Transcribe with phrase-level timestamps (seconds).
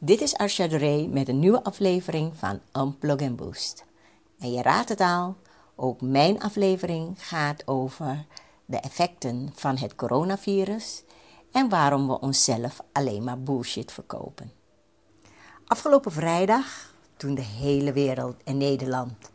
[0.00, 3.84] Dit is Arsha de met een nieuwe aflevering van Unplug Boost.
[4.38, 5.36] En je raadt het al,
[5.76, 8.26] ook mijn aflevering gaat over
[8.64, 11.02] de effecten van het coronavirus
[11.52, 14.52] en waarom we onszelf alleen maar bullshit verkopen.
[15.66, 19.30] Afgelopen vrijdag, toen de hele wereld en Nederland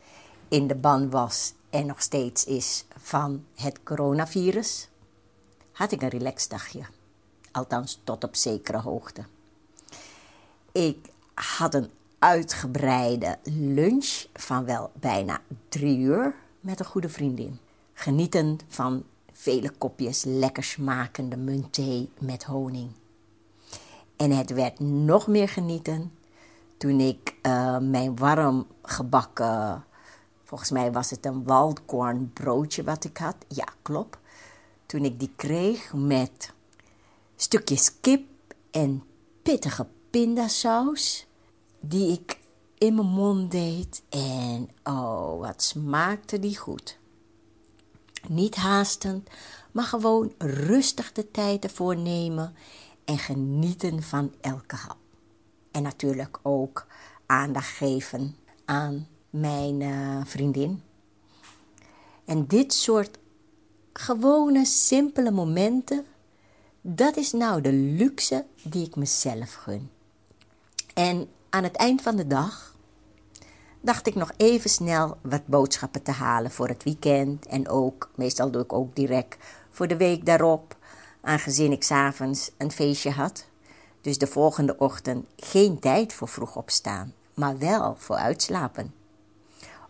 [0.48, 4.90] in de ban was en nog steeds is van het coronavirus,
[5.72, 6.86] had ik een relaxed dagje.
[7.52, 9.26] Althans, tot op zekere hoogte.
[10.74, 17.60] Ik had een uitgebreide lunch van wel bijna drie uur met een goede vriendin.
[17.94, 22.92] Genieten van vele kopjes lekker smakende muntthee met honing.
[24.16, 26.12] En het werd nog meer genieten
[26.78, 29.86] toen ik uh, mijn warm gebakken,
[30.44, 33.36] volgens mij was het een waldkorn broodje wat ik had.
[33.48, 34.18] Ja, klopt.
[34.86, 36.54] Toen ik die kreeg met
[37.36, 38.24] stukjes kip
[38.72, 39.04] en
[39.42, 41.26] pittige pindasaus
[41.80, 42.40] die ik
[42.78, 44.04] in mijn mond deed.
[44.10, 46.98] En oh, wat smaakte die goed.
[48.28, 49.30] Niet haastend,
[49.72, 52.56] maar gewoon rustig de tijd ervoor nemen
[53.06, 54.98] en genieten van elke hap.
[55.72, 56.88] En natuurlijk ook
[57.26, 60.82] aandacht geven aan mijn uh, vriendin.
[62.26, 63.18] En dit soort
[63.94, 66.06] gewone, simpele momenten,
[66.82, 69.90] dat is nou de luxe die ik mezelf gun.
[70.94, 72.76] En aan het eind van de dag
[73.82, 77.46] dacht ik nog even snel wat boodschappen te halen voor het weekend.
[77.46, 79.38] En ook, meestal doe ik ook direct
[79.70, 80.76] voor de week daarop,
[81.22, 83.46] aangezien ik s'avonds een feestje had.
[84.02, 88.94] Dus de volgende ochtend geen tijd voor vroeg opstaan, maar wel voor uitslapen.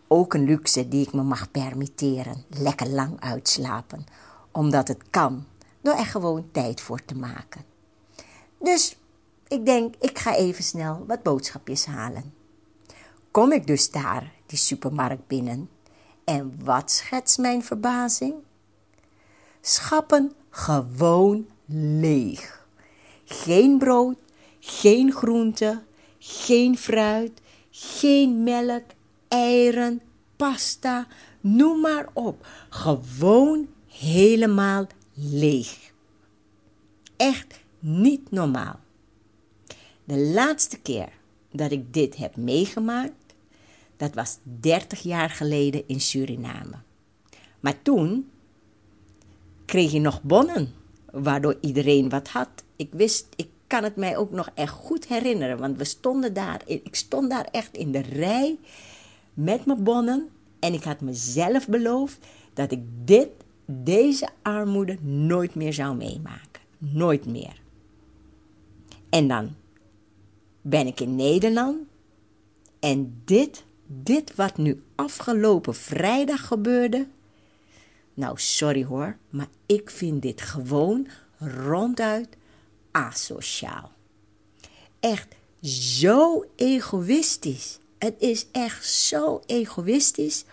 [0.08, 4.04] Ook een luxe die ik me mag permitteren, lekker lang uitslapen,
[4.52, 5.46] omdat het kan,
[5.80, 7.64] door er gewoon tijd voor te maken.
[8.58, 8.96] Dus
[9.54, 12.34] ik denk, ik ga even snel wat boodschapjes halen.
[13.30, 15.68] Kom ik dus daar, die supermarkt binnen,
[16.24, 18.34] en wat schetst mijn verbazing?
[19.60, 21.46] Schappen gewoon
[22.00, 22.66] leeg.
[23.24, 24.16] Geen brood,
[24.60, 25.82] geen groente,
[26.18, 28.84] geen fruit, geen melk,
[29.28, 30.00] eieren,
[30.36, 31.06] pasta,
[31.40, 32.46] noem maar op.
[32.68, 35.92] Gewoon helemaal leeg.
[37.16, 38.83] Echt niet normaal.
[40.04, 41.08] De laatste keer
[41.52, 43.34] dat ik dit heb meegemaakt,
[43.96, 46.76] dat was 30 jaar geleden in Suriname.
[47.60, 48.30] Maar toen
[49.64, 50.72] kreeg je nog bonnen,
[51.10, 52.48] waardoor iedereen wat had.
[52.76, 56.62] Ik wist, ik kan het mij ook nog echt goed herinneren, want we stonden daar,
[56.66, 58.58] ik stond daar echt in de rij
[59.34, 60.28] met mijn bonnen
[60.58, 62.18] en ik had mezelf beloofd
[62.52, 63.28] dat ik dit,
[63.66, 66.62] deze armoede nooit meer zou meemaken.
[66.78, 67.60] Nooit meer.
[69.08, 69.54] En dan
[70.66, 71.78] ben ik in Nederland.
[72.80, 77.06] En dit, dit wat nu afgelopen vrijdag gebeurde.
[78.14, 81.08] Nou, sorry hoor, maar ik vind dit gewoon
[81.38, 82.28] ronduit
[82.90, 83.92] asociaal.
[85.00, 87.78] Echt zo egoïstisch.
[87.98, 90.44] Het is echt zo egoïstisch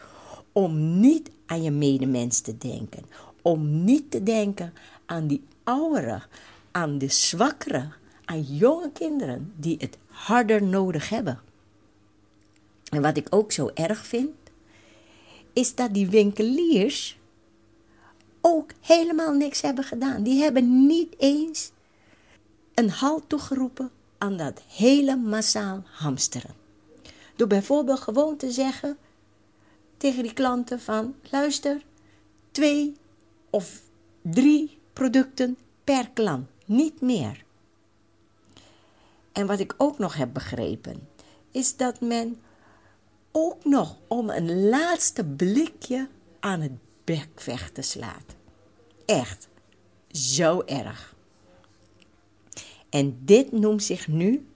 [0.52, 3.06] om niet aan je medemens te denken.
[3.42, 4.74] Om niet te denken
[5.06, 6.24] aan die ouderen,
[6.72, 7.94] aan de zwakkeren,
[8.26, 11.40] aan jonge kinderen die het harder nodig hebben.
[12.90, 14.36] En wat ik ook zo erg vind,
[15.54, 17.20] is dat die winkeliers
[18.42, 20.24] ook helemaal niks hebben gedaan.
[20.24, 21.72] Die hebben niet eens
[22.74, 26.54] een halt toegeroepen aan dat hele massaal hamsteren.
[27.36, 28.98] Door bijvoorbeeld gewoon te zeggen
[29.98, 31.82] tegen die klanten van luister,
[32.52, 32.96] twee
[33.50, 33.82] of
[34.22, 37.44] drie producten per klant, niet meer.
[39.32, 41.08] En wat ik ook nog heb begrepen,
[41.52, 42.42] is dat men
[43.32, 46.72] ook nog om een laatste blikje aan het
[47.04, 48.36] bekvechten slaat.
[49.06, 49.48] Echt,
[50.12, 51.16] zo erg.
[52.90, 54.48] En dit noemt zich nu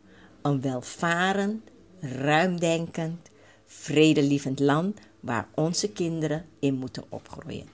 [0.41, 1.69] een welvarend,
[1.99, 3.29] ruimdenkend,
[3.65, 7.67] vredelievend land waar onze kinderen in moeten opgroeien.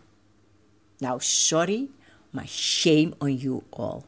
[0.97, 1.89] Nou, sorry,
[2.29, 4.01] maar shame on you all.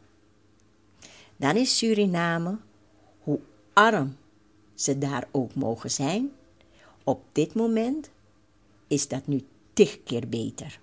[1.37, 2.57] Dan is Suriname
[3.73, 4.17] arm
[4.75, 6.31] ze daar ook mogen zijn,
[7.03, 8.09] op dit moment
[8.87, 10.79] is dat nu tig keer beter.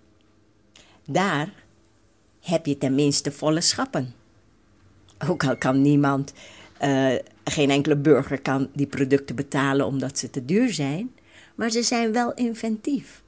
[1.06, 1.52] Daar
[2.40, 4.14] heb je tenminste volle schappen.
[5.28, 6.32] Ook al kan niemand,
[6.82, 7.14] uh,
[7.44, 11.14] geen enkele burger kan die producten betalen omdat ze te duur zijn,
[11.54, 13.22] maar ze zijn wel inventief.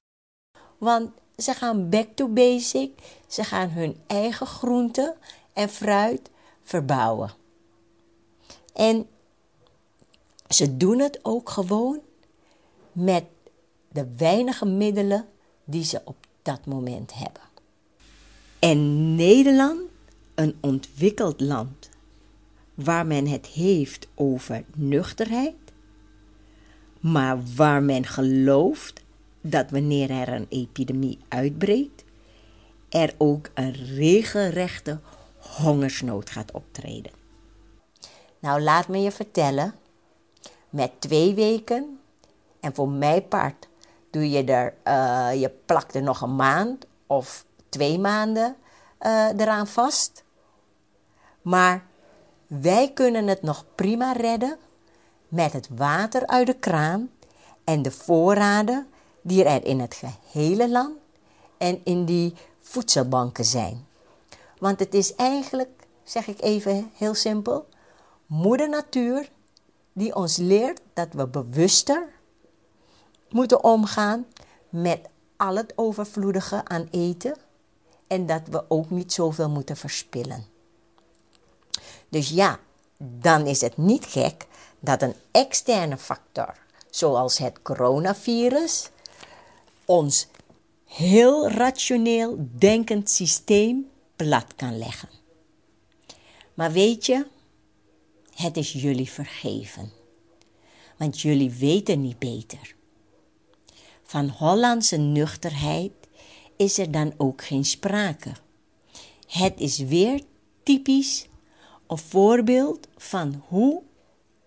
[0.79, 2.91] Want ze gaan back to basic,
[3.27, 5.15] ze gaan hun eigen groenten
[5.53, 6.31] en fruit
[6.63, 7.31] verbouwen.
[8.75, 9.07] En
[10.53, 12.01] ze doen het ook gewoon
[12.93, 13.25] met
[13.89, 15.27] de weinige middelen
[15.65, 17.43] die ze op dat moment hebben.
[18.59, 19.81] En Nederland,
[20.35, 21.91] een ontwikkeld land,
[22.75, 25.55] waar men het heeft over nuchterheid,
[27.01, 29.03] maar waar men gelooft
[29.41, 32.05] dat wanneer er een epidemie uitbreekt,
[32.89, 35.01] er ook een regelrechte
[35.39, 37.13] hongersnood gaat optreden.
[38.39, 39.75] Nou, laat me je vertellen,
[40.73, 42.01] met twee weken,
[42.61, 43.69] en voor mijn part
[44.11, 48.57] doe je er, uh, je plakt er nog een maand of twee maanden
[49.01, 50.25] uh, eraan vast.
[51.43, 51.85] Maar
[52.47, 54.59] wij kunnen het nog prima redden
[55.29, 57.11] met het water uit de kraan
[57.65, 58.87] en de voorraden
[59.23, 60.97] die er in het gehele land
[61.59, 63.87] en in die voedselbanken zijn.
[64.59, 65.71] Want het is eigenlijk,
[66.05, 67.67] zeg ik even heel simpel,
[68.27, 69.31] moeder natuur
[69.93, 72.09] die ons leert dat we bewuster
[73.29, 74.27] moeten omgaan
[74.69, 75.01] met
[75.37, 77.37] al het overvloedige aan eten
[78.07, 80.47] en dat we ook niet zoveel moeten verspillen.
[82.09, 82.59] Dus ja,
[82.97, 84.47] dan is het niet gek
[84.81, 86.55] dat een externe factor,
[86.91, 88.91] zoals het coronavirus,
[89.85, 90.27] ons
[90.85, 95.09] heel rationeel denkend systeem plat kan leggen.
[96.55, 97.27] Maar weet je,
[98.43, 99.93] het is jullie vergeven,
[100.97, 102.75] want jullie weten niet beter.
[104.03, 105.93] Van Hollandse nuchterheid
[106.57, 108.33] is er dan ook geen sprake.
[109.27, 110.21] Het is weer
[110.63, 111.27] typisch
[111.87, 113.83] een voorbeeld van hoe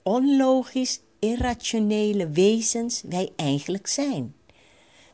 [0.03, 4.35] onlogisch irrationele wezens wij eigenlijk zijn.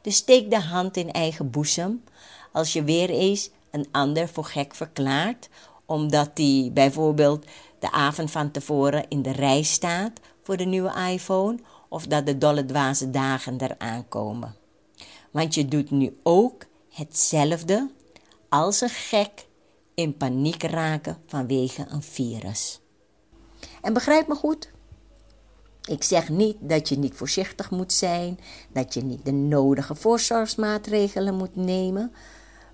[0.01, 2.03] Dus steek de hand in eigen boezem
[2.51, 5.49] als je weer eens een ander voor gek verklaart,
[5.85, 7.45] omdat hij bijvoorbeeld
[7.81, 12.37] de avond van tevoren in de rij staat voor de nieuwe iPhone of dat de
[12.37, 14.55] dolle dwaze dagen eraan komen.
[15.31, 17.89] Want je doet nu ook hetzelfde
[18.49, 19.47] als een gek
[19.93, 22.79] in paniek raken vanwege een virus.
[23.81, 24.71] En begrijp me goed,
[25.87, 28.39] ik zeg niet dat je niet voorzichtig moet zijn,
[28.71, 32.13] dat je niet de nodige voorzorgsmaatregelen moet nemen,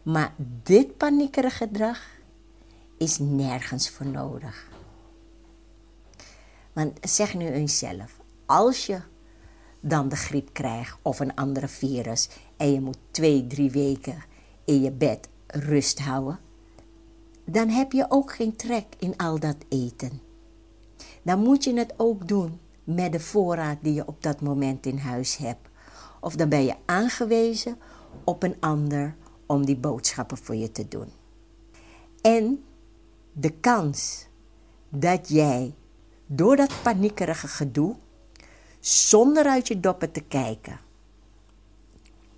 [0.03, 0.33] maar
[0.63, 2.01] dit paniekerige gedrag
[2.97, 4.75] is nergens voor nodig.
[6.77, 8.99] Want zeg nu eens zelf, als je
[9.79, 14.23] dan de griep krijgt of een andere virus en je moet twee, drie weken
[14.65, 16.39] in je bed rust houden,
[17.45, 20.21] dan heb je ook geen trek in al dat eten.
[21.21, 24.97] Dan moet je het ook doen met de voorraad die je op dat moment in
[24.97, 25.67] huis hebt.
[26.21, 27.77] Of dan ben je aangewezen
[28.23, 29.15] op een ander
[29.45, 31.07] om die boodschappen voor je te doen.
[32.21, 32.63] En
[33.33, 34.27] de kans
[34.89, 35.73] dat jij
[36.27, 37.95] door dat paniekerige gedoe,
[38.79, 40.79] zonder uit je doppen te kijken,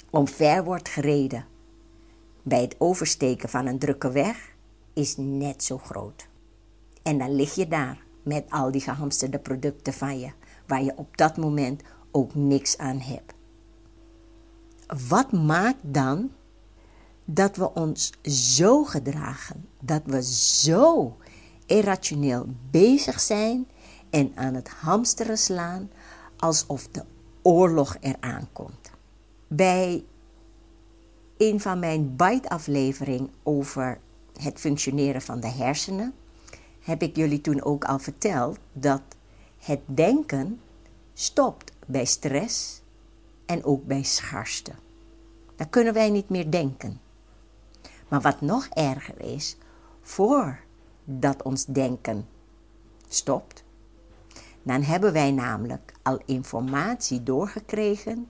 [0.09, 1.45] omver wordt gereden
[2.43, 4.55] bij het oversteken van een drukke weg,
[4.93, 6.27] is net zo groot.
[7.03, 10.31] En dan lig je daar met al die gehamsterde producten van je,
[10.67, 11.81] waar je op dat moment
[12.11, 13.33] ook niks aan hebt.
[15.07, 16.31] Wat maakt dan
[17.25, 21.17] dat we ons zo gedragen, dat we zo
[21.65, 23.67] irrationeel bezig zijn
[24.09, 25.91] en aan het hamsteren slaan
[26.37, 27.03] alsof de
[27.41, 28.91] oorlog eraan komt?
[29.47, 30.03] Bij
[31.37, 33.99] een van mijn bite-aflevering over
[34.41, 36.13] het functioneren van de hersenen
[36.79, 39.01] heb ik jullie toen ook al verteld dat
[39.57, 40.61] het denken
[41.13, 42.81] stopt bij stress
[43.45, 44.71] en ook bij schaarste.
[45.55, 46.99] Dan kunnen wij niet meer denken.
[48.07, 49.57] Maar wat nog erger is,
[50.01, 52.27] voordat ons denken
[53.07, 53.63] stopt,
[54.69, 58.29] dan hebben wij namelijk al informatie doorgekregen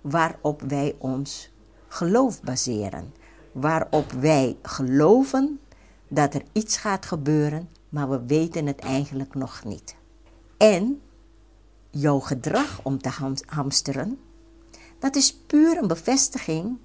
[0.00, 1.50] waarop wij ons
[1.88, 3.14] geloof baseren.
[3.52, 5.60] Waarop wij geloven
[6.08, 9.96] dat er iets gaat gebeuren, maar we weten het eigenlijk nog niet.
[10.56, 11.00] En
[11.90, 14.18] jouw gedrag om te hamsteren,
[14.98, 16.78] dat is puur een bevestiging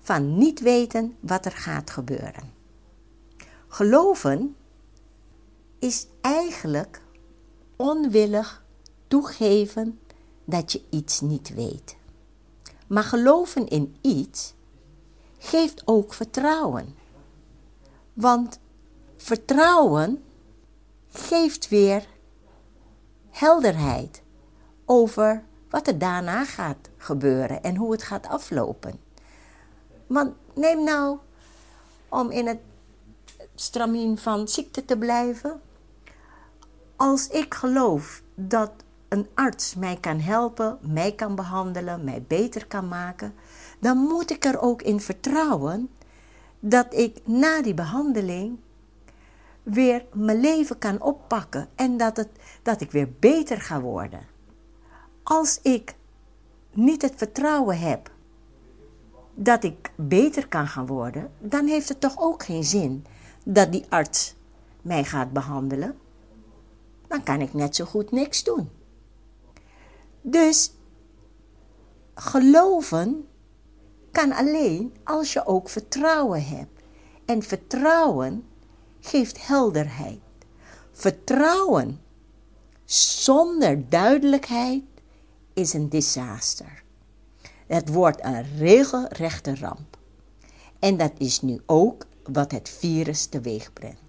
[0.00, 2.52] van niet weten wat er gaat gebeuren.
[3.68, 4.56] Geloven
[5.78, 7.00] is eigenlijk
[7.78, 8.64] onwillig
[9.08, 10.00] toegeven
[10.44, 11.96] dat je iets niet weet.
[12.86, 14.54] Maar geloven in iets
[15.38, 16.96] geeft ook vertrouwen.
[18.12, 18.58] Want
[19.16, 20.24] vertrouwen
[21.12, 22.06] geeft weer
[23.30, 24.22] helderheid
[24.84, 29.00] over wat er daarna gaat gebeuren en hoe het gaat aflopen.
[30.06, 31.18] Want neem nou,
[32.08, 32.60] om in het
[33.54, 35.60] stramien van ziekte te blijven,
[36.98, 38.70] als ik geloof dat
[39.08, 43.34] een arts mij kan helpen, mij kan behandelen, mij beter kan maken,
[43.78, 45.90] dan moet ik er ook in vertrouwen
[46.60, 48.58] dat ik na die behandeling
[49.62, 52.28] weer mijn leven kan oppakken en dat, het,
[52.62, 54.26] dat ik weer beter ga worden.
[55.22, 55.94] Als ik
[56.72, 58.10] niet het vertrouwen heb
[59.34, 63.04] dat ik beter kan gaan worden, dan heeft het toch ook geen zin
[63.44, 64.34] dat die arts
[64.82, 65.98] mij gaat behandelen.
[67.08, 68.70] Dan kan ik net zo goed niks doen.
[70.20, 70.72] Dus
[72.14, 73.28] geloven
[74.12, 76.82] kan alleen als je ook vertrouwen hebt.
[77.24, 78.44] En vertrouwen
[79.00, 80.20] geeft helderheid.
[80.92, 82.00] Vertrouwen
[82.84, 84.82] zonder duidelijkheid
[85.54, 86.82] is een disaster.
[87.66, 89.98] Het wordt een regelrechte ramp.
[90.78, 94.00] En dat is nu ook wat het virus teweeg brengt.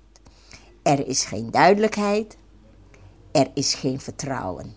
[0.81, 2.37] Er is geen duidelijkheid,
[3.31, 4.73] er is geen vertrouwen.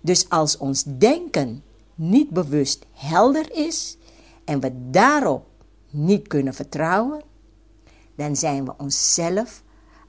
[0.00, 1.62] Dus als ons denken
[1.94, 3.96] niet bewust helder is
[4.44, 5.46] en we daarop
[5.90, 7.22] niet kunnen vertrouwen,
[8.14, 9.62] dan zijn we onszelf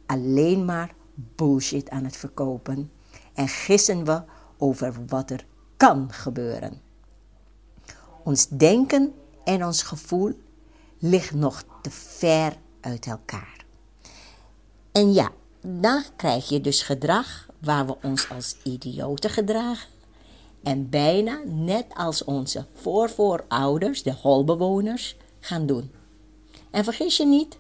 [0.06, 2.92] alleen maar bullshit aan het verkopen
[3.34, 4.24] en gissen we
[4.58, 5.46] over wat er
[5.78, 6.82] kan gebeuren.
[8.24, 10.34] Ons denken en ons gevoel
[10.98, 13.66] ligt nog te ver uit elkaar.
[14.92, 15.32] En ja,
[15.68, 19.90] dan krijg je dus gedrag waar we ons als idioten gedragen.
[20.64, 25.92] En bijna net als onze voorvoorouders, de holbewoners, gaan doen.
[26.72, 27.58] En vergis je niet,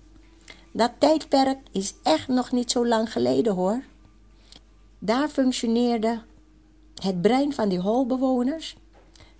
[0.71, 3.83] dat tijdperk is echt nog niet zo lang geleden hoor.
[4.99, 6.21] Daar functioneerde
[7.01, 8.75] het brein van die holbewoners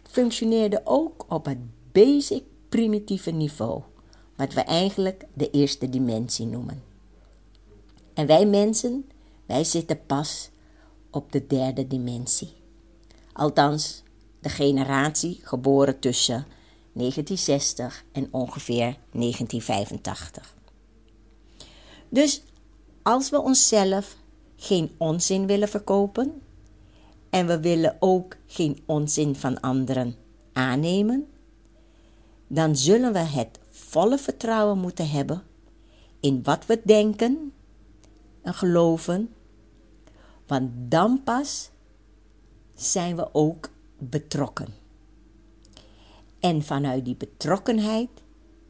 [0.03, 1.57] functioneerde ook op het
[1.91, 3.81] basic primitieve niveau,
[4.35, 6.84] wat we eigenlijk de eerste dimensie noemen.
[8.15, 9.09] En wij mensen,
[9.45, 10.49] wij zitten pas
[11.11, 12.53] op de derde dimensie.
[13.33, 14.03] Althans,
[14.39, 16.45] de generatie geboren tussen
[16.93, 20.55] 1960 en ongeveer 1985.
[22.09, 22.43] Dus
[23.03, 24.15] als we onszelf
[24.55, 26.41] geen onzin willen verkopen
[27.29, 30.15] en we willen ook geen onzin van anderen
[30.53, 31.27] aannemen,
[32.47, 35.43] dan zullen we het volle vertrouwen moeten hebben
[36.19, 37.53] in wat we denken
[38.45, 39.33] en geloven,
[40.47, 41.69] want dan pas
[42.75, 44.67] zijn we ook betrokken.
[46.39, 48.09] En vanuit die betrokkenheid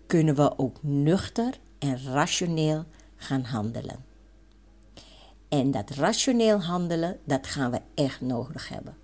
[0.07, 4.03] kunnen we ook nuchter en rationeel gaan handelen.
[5.49, 8.97] En dat rationeel handelen, dat gaan we echt nodig hebben.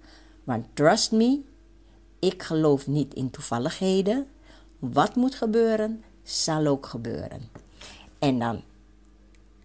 [0.43, 1.41] Want trust me,
[2.19, 4.27] ik geloof niet in toevalligheden.
[4.79, 7.41] Wat moet gebeuren, zal ook gebeuren.
[8.19, 8.61] En dan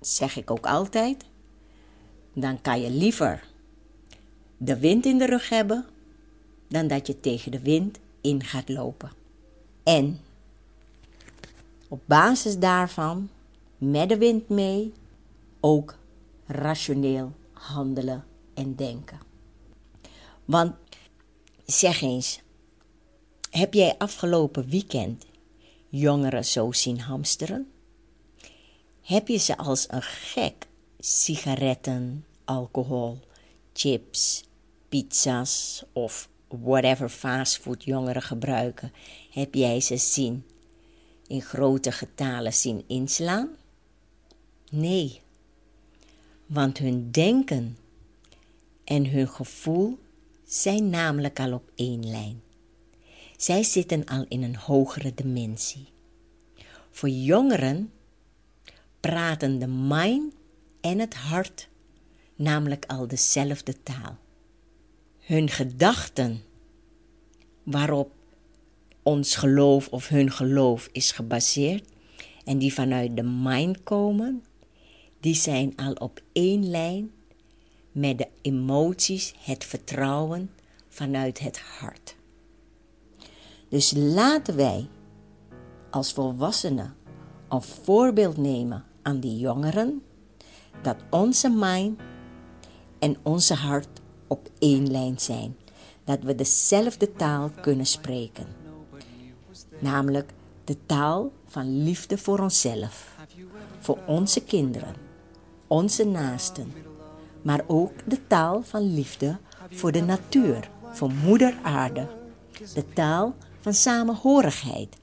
[0.07, 1.25] zeg ik ook altijd,
[2.33, 3.45] dan kan je liever
[4.57, 5.87] de wind in de rug hebben
[6.69, 9.13] dan dat je tegen de wind in gaat lopen.
[9.83, 10.21] En
[11.89, 13.31] op basis daarvan,
[13.79, 14.93] met de wind mee,
[15.61, 15.97] ook
[16.47, 19.19] rationeel handelen en denken.
[20.45, 20.75] Want
[21.65, 22.41] zeg eens,
[23.51, 25.27] heb jij afgelopen weekend
[25.89, 27.71] jongeren zo zien hamsteren?
[29.07, 30.67] Heb je ze als een gek
[30.99, 33.19] sigaretten, alcohol,
[33.73, 34.45] chips,
[34.89, 38.93] pizza's of whatever fastfood jongeren gebruiken,
[39.31, 40.45] heb jij ze zien
[41.27, 43.49] in grote getalen zien inslaan?
[44.71, 45.21] Nee,
[46.47, 47.79] want hun denken
[48.85, 49.99] en hun gevoel
[50.45, 52.43] zijn namelijk al op één lijn.
[53.37, 55.89] Zij zitten al in een hogere dimensie.
[56.91, 57.91] Voor jongeren
[59.07, 60.35] praten de mind
[60.81, 61.69] en het hart
[62.37, 64.17] namelijk al dezelfde taal.
[65.19, 66.43] Hun gedachten,
[67.63, 68.13] waarop
[69.03, 71.89] ons geloof of hun geloof is gebaseerd
[72.45, 74.45] en die vanuit de mind komen,
[75.21, 77.11] die zijn al op één lijn
[77.93, 80.51] met de emoties, het vertrouwen
[80.89, 82.17] vanuit het hart.
[83.69, 84.89] Dus laten wij
[85.91, 86.95] als volwassenen
[87.49, 90.03] een voorbeeld nemen aan die jongeren,
[90.83, 92.01] dat onze mind
[92.99, 95.57] en onze hart op één lijn zijn.
[96.05, 98.47] Dat we dezelfde taal kunnen spreken.
[99.79, 100.33] Namelijk
[100.65, 103.17] de taal van liefde voor onszelf,
[103.79, 104.95] voor onze kinderen,
[105.67, 106.73] onze naasten,
[107.43, 109.39] maar ook de taal van liefde
[109.71, 112.09] voor de natuur, voor Moeder Aarde,
[112.75, 114.97] de taal van samenhorigheid,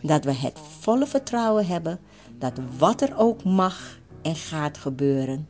[0.00, 2.00] dat we het volle vertrouwen hebben
[2.38, 5.48] dat wat er ook mag en gaat gebeuren,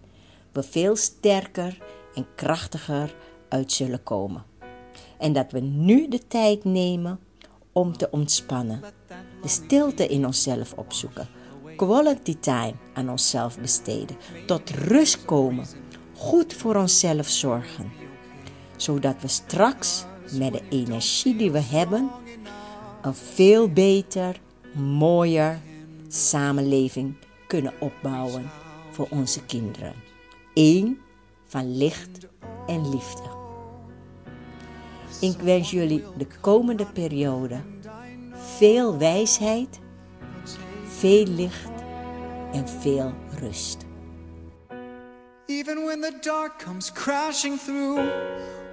[0.52, 1.78] we veel sterker
[2.14, 3.14] en krachtiger
[3.48, 4.44] uit zullen komen.
[5.18, 7.18] En dat we nu de tijd nemen
[7.72, 8.80] om te ontspannen,
[9.42, 11.28] de stilte in onszelf opzoeken,
[11.76, 15.66] quality time aan onszelf besteden, tot rust komen,
[16.16, 17.92] goed voor onszelf zorgen,
[18.76, 22.10] zodat we straks met de energie die we hebben
[23.02, 24.40] een veel beter,
[24.74, 25.60] mooier
[26.14, 27.14] samenleving
[27.46, 28.50] kunnen opbouwen
[28.90, 29.94] voor onze kinderen.
[30.54, 31.00] Eén
[31.44, 32.18] van licht
[32.66, 33.22] en liefde.
[35.20, 37.60] Ik wens jullie de komende periode
[38.56, 39.80] veel wijsheid,
[40.88, 41.70] veel licht
[42.52, 43.76] en veel rust.
[45.46, 48.00] Even when the dark comes crashing through,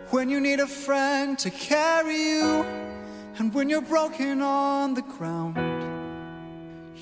[0.10, 2.63] when you need a friend to carry you,
[3.38, 5.71] and when you're broken on the ground,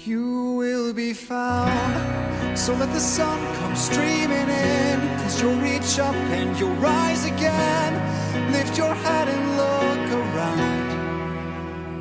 [0.05, 2.57] you will be found.
[2.57, 7.93] So let the sun come streaming in, cause you'll reach up and you'll rise again.
[8.51, 10.89] Lift your head and look around.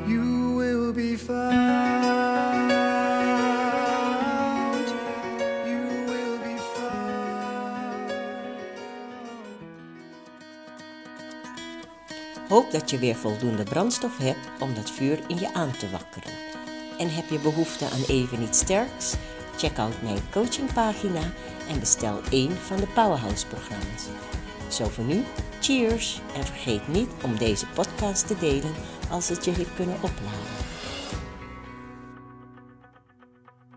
[0.09, 2.71] You will be found.
[5.65, 8.11] You will be found.
[12.49, 16.48] Hoop dat je weer voldoende brandstof hebt om dat vuur in je aan te wakkeren.
[16.99, 19.13] En heb je behoefte aan even iets sterks?
[19.57, 21.21] Check out mijn coachingpagina
[21.69, 24.05] en bestel één van de Powerhouse-programma's.
[24.67, 25.23] Zo voor nu,
[25.61, 26.21] cheers!
[26.35, 28.73] En vergeet niet om deze podcast te delen
[29.09, 30.78] als het je heeft kunnen opladen.